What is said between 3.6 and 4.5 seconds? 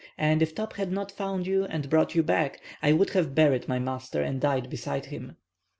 my master and